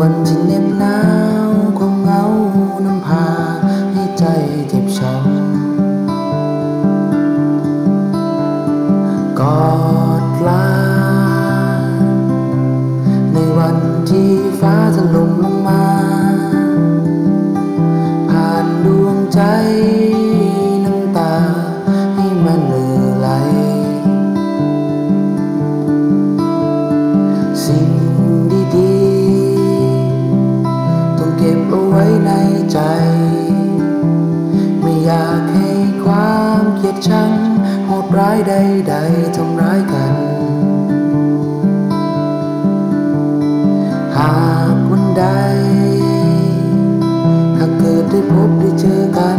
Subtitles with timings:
[0.00, 0.98] วันที่เหน็บหนา
[1.48, 2.22] วความเหงา
[2.84, 3.26] น้ำพา
[3.92, 4.24] ให้ใจ
[4.68, 9.68] เจ็บช้ำกอ
[10.22, 10.68] ดลา
[13.32, 13.76] ในวัน
[14.10, 14.30] ที่
[14.60, 15.97] ฟ้าถล่มลงมา
[37.86, 40.14] โหดร้ายใดๆทำร้ายกัน
[44.16, 44.34] หา
[44.74, 45.24] กวันใด
[47.58, 49.30] หากเกิดได้พบได้เจอกั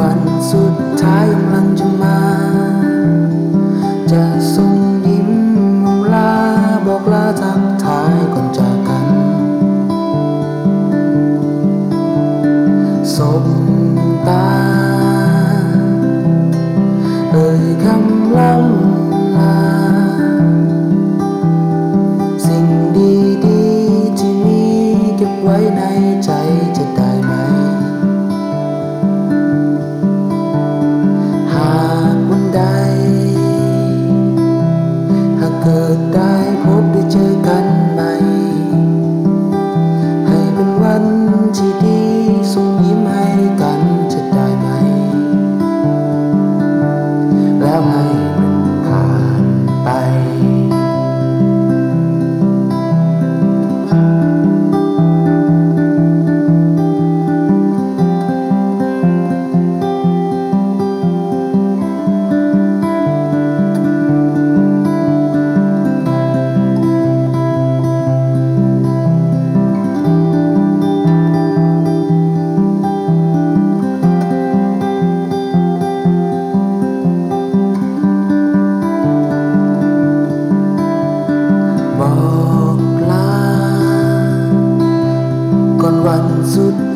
[0.00, 0.20] วัน
[0.50, 2.18] สุดท้ายกำลังจะมา
[4.12, 4.24] จะ
[4.54, 4.89] ส่ง
[41.52, 41.89] de Deus.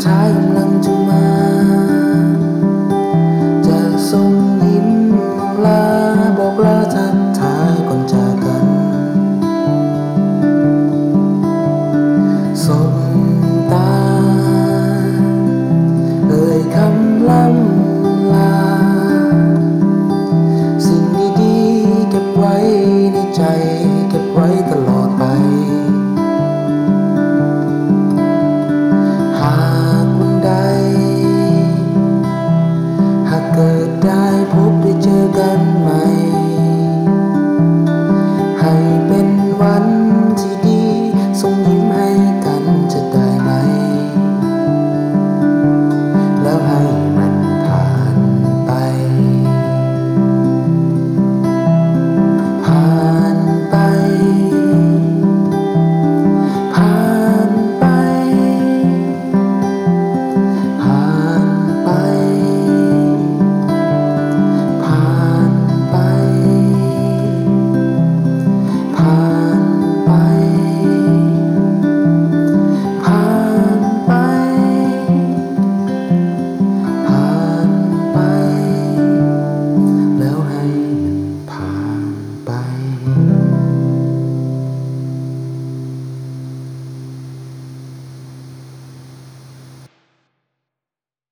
[0.05, 1.04] time lang